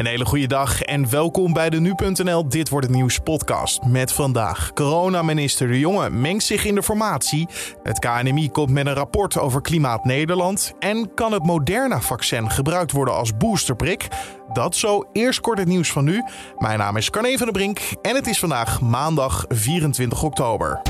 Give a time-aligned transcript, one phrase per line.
[0.00, 3.84] Een hele goede dag en welkom bij de Nu.nl Dit Wordt Het Nieuws podcast.
[3.84, 7.48] Met vandaag, coronaminister De Jonge mengt zich in de formatie.
[7.82, 10.72] Het KNMI komt met een rapport over Klimaat Nederland.
[10.78, 14.08] En kan het Moderna-vaccin gebruikt worden als boosterprik?
[14.52, 16.22] Dat zo eerst kort het nieuws van nu.
[16.58, 20.82] Mijn naam is Carne van der Brink en het is vandaag maandag 24 oktober.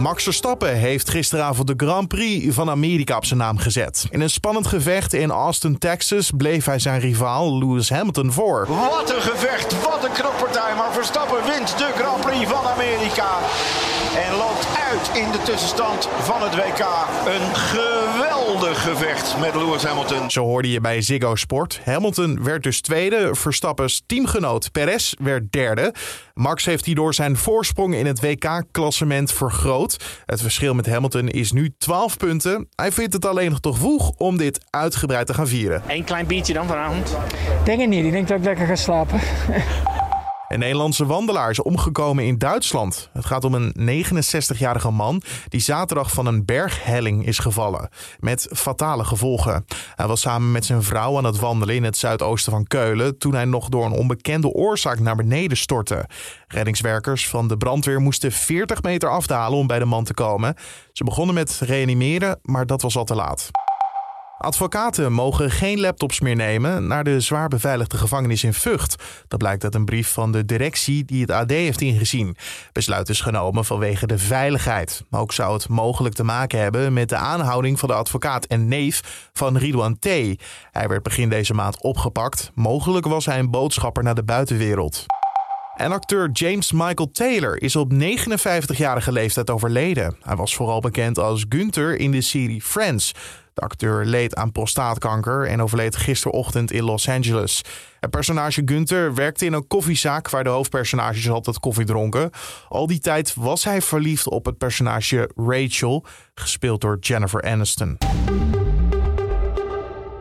[0.00, 4.06] Max Verstappen heeft gisteravond de Grand Prix van Amerika op zijn naam gezet.
[4.10, 8.66] In een spannend gevecht in Austin, Texas, bleef hij zijn rivaal Lewis Hamilton voor.
[8.68, 10.74] Wat een gevecht, wat een knokpartij.
[10.76, 13.28] Maar Verstappen wint de Grand Prix van Amerika.
[14.26, 16.86] En loopt uit in de tussenstand van het WK.
[17.26, 20.30] Een geweldig gevecht met Lewis Hamilton.
[20.30, 21.80] Zo hoorde je bij Ziggo Sport.
[21.84, 23.34] Hamilton werd dus tweede.
[23.34, 25.94] Verstappens teamgenoot Perez werd derde.
[26.34, 30.22] Max heeft hierdoor zijn voorsprong in het WK-klassement vergroot.
[30.26, 32.68] Het verschil met Hamilton is nu 12 punten.
[32.74, 35.82] Hij vindt het alleen nog te vroeg om dit uitgebreid te gaan vieren.
[35.86, 37.16] Eén klein biertje dan vanavond?
[37.64, 38.04] Denk het niet.
[38.04, 39.20] Ik denk dat ik lekker ga slapen.
[40.50, 43.10] Een Nederlandse wandelaar is omgekomen in Duitsland.
[43.12, 47.88] Het gaat om een 69-jarige man die zaterdag van een berghelling is gevallen.
[48.18, 49.64] Met fatale gevolgen.
[49.94, 53.18] Hij was samen met zijn vrouw aan het wandelen in het zuidoosten van Keulen.
[53.18, 56.08] toen hij nog door een onbekende oorzaak naar beneden stortte.
[56.48, 60.54] Reddingswerkers van de brandweer moesten 40 meter afdalen om bij de man te komen.
[60.92, 63.50] Ze begonnen met reanimeren, maar dat was al te laat.
[64.42, 69.02] Advocaten mogen geen laptops meer nemen naar de zwaar beveiligde gevangenis in Vught.
[69.28, 72.36] Dat blijkt uit een brief van de directie die het AD heeft ingezien.
[72.72, 75.04] Besluit is genomen vanwege de veiligheid.
[75.10, 79.28] Ook zou het mogelijk te maken hebben met de aanhouding van de advocaat en neef
[79.32, 80.06] van Ridouan T.
[80.70, 82.50] Hij werd begin deze maand opgepakt.
[82.54, 85.06] Mogelijk was hij een boodschapper naar de buitenwereld.
[85.80, 90.16] En acteur James Michael Taylor is op 59-jarige leeftijd overleden.
[90.22, 93.14] Hij was vooral bekend als Gunther in de serie Friends.
[93.54, 97.62] De acteur leed aan prostaatkanker en overleed gisterochtend in Los Angeles.
[98.00, 102.30] Het personage Gunther werkte in een koffiezaak waar de hoofdpersonages altijd koffie dronken.
[102.68, 107.98] Al die tijd was hij verliefd op het personage Rachel, gespeeld door Jennifer Aniston.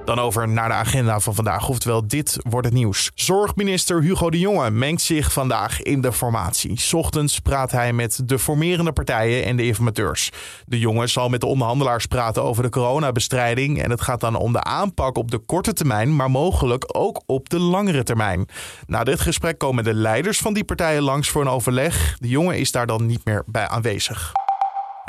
[0.09, 3.11] Dan over naar de agenda van vandaag, oftewel dit wordt het nieuws.
[3.15, 6.79] Zorgminister Hugo de Jonge mengt zich vandaag in de formatie.
[6.91, 10.31] Ochtends praat hij met de formerende partijen en de informateurs.
[10.65, 14.53] De Jonge zal met de onderhandelaars praten over de coronabestrijding en het gaat dan om
[14.53, 18.45] de aanpak op de korte termijn, maar mogelijk ook op de langere termijn.
[18.87, 22.17] Na dit gesprek komen de leiders van die partijen langs voor een overleg.
[22.19, 24.31] De Jonge is daar dan niet meer bij aanwezig.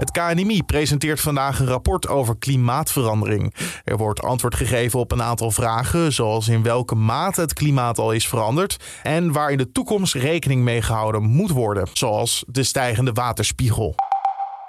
[0.01, 3.55] Het KNMI presenteert vandaag een rapport over klimaatverandering.
[3.85, 8.13] Er wordt antwoord gegeven op een aantal vragen, zoals in welke mate het klimaat al
[8.13, 13.13] is veranderd en waar in de toekomst rekening mee gehouden moet worden, zoals de stijgende
[13.13, 13.95] waterspiegel.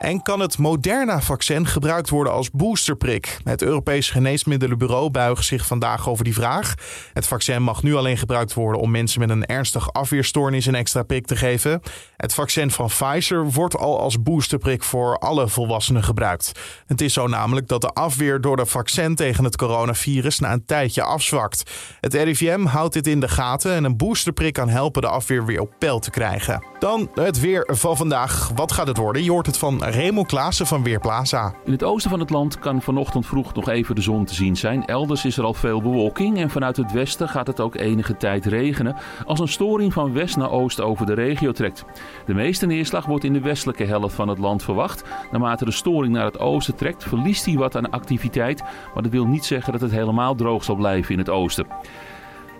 [0.01, 3.37] En kan het Moderna-vaccin gebruikt worden als boosterprik?
[3.43, 6.73] Het Europees Geneesmiddelenbureau buigt zich vandaag over die vraag.
[7.13, 11.03] Het vaccin mag nu alleen gebruikt worden om mensen met een ernstig afweerstoornis een extra
[11.03, 11.81] prik te geven.
[12.17, 16.51] Het vaccin van Pfizer wordt al als boosterprik voor alle volwassenen gebruikt.
[16.85, 20.65] Het is zo namelijk dat de afweer door de vaccin tegen het coronavirus na een
[20.65, 21.71] tijdje afzwakt.
[21.99, 25.61] Het RIVM houdt dit in de gaten en een boosterprik kan helpen de afweer weer
[25.61, 26.65] op peil te krijgen.
[26.79, 28.51] Dan het weer van vandaag.
[28.55, 29.23] Wat gaat het worden?
[29.23, 31.53] Je hoort het van Remo Klaassen van Weerplaza.
[31.65, 34.55] In het oosten van het land kan vanochtend vroeg nog even de zon te zien
[34.55, 34.85] zijn.
[34.85, 38.45] Elders is er al veel bewolking en vanuit het westen gaat het ook enige tijd
[38.45, 41.85] regenen als een storing van west naar oost over de regio trekt.
[42.25, 45.03] De meeste neerslag wordt in de westelijke helft van het land verwacht.
[45.31, 48.63] Naarmate de storing naar het oosten trekt, verliest hij wat aan activiteit,
[48.93, 51.67] maar dat wil niet zeggen dat het helemaal droog zal blijven in het oosten.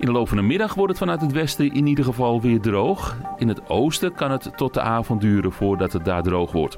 [0.02, 2.62] In de loop van de middag wordt het vanuit het westen in ieder geval weer
[2.62, 3.18] droog.
[3.38, 6.78] In het oosten kan het tot de avond duren voordat het daar droog wordt.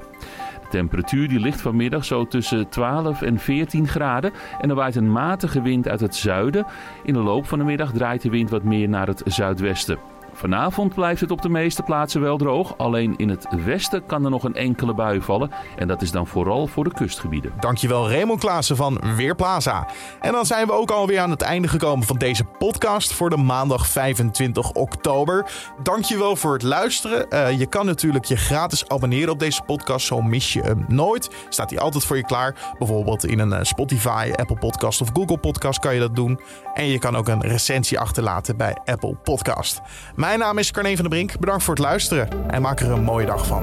[0.60, 5.12] De temperatuur die ligt vanmiddag zo tussen 12 en 14 graden en er waait een
[5.12, 6.66] matige wind uit het zuiden.
[7.04, 9.98] In de loop van de middag draait de wind wat meer naar het zuidwesten.
[10.34, 12.78] Vanavond blijft het op de meeste plaatsen wel droog.
[12.78, 15.50] Alleen in het westen kan er nog een enkele bui vallen.
[15.76, 17.52] En dat is dan vooral voor de kustgebieden.
[17.60, 19.88] Dankjewel Raymond Klaassen van Weerplaza.
[20.20, 23.36] En dan zijn we ook alweer aan het einde gekomen van deze podcast voor de
[23.36, 25.50] maandag 25 oktober.
[25.82, 27.26] Dankjewel voor het luisteren.
[27.30, 30.06] Uh, je kan natuurlijk je gratis abonneren op deze podcast.
[30.06, 31.30] Zo mis je hem nooit.
[31.48, 32.74] Staat hij altijd voor je klaar.
[32.78, 36.40] Bijvoorbeeld in een uh, Spotify, Apple Podcast of Google Podcast kan je dat doen.
[36.74, 39.80] En je kan ook een recensie achterlaten bij Apple Podcast.
[40.24, 41.38] Mijn naam is Carne van der Brink.
[41.38, 43.62] Bedankt voor het luisteren en maak er een mooie dag van.